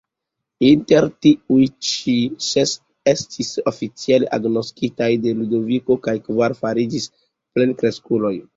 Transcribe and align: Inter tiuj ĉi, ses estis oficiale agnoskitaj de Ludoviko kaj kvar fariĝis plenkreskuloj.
Inter 0.67 1.03
tiuj 1.25 1.67
ĉi, 1.89 2.15
ses 2.45 2.73
estis 3.13 3.53
oficiale 3.73 4.31
agnoskitaj 4.39 5.11
de 5.27 5.37
Ludoviko 5.43 6.01
kaj 6.09 6.19
kvar 6.27 6.59
fariĝis 6.65 7.09
plenkreskuloj. 7.57 8.37